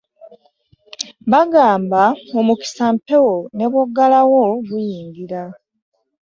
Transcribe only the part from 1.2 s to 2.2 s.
Bagamba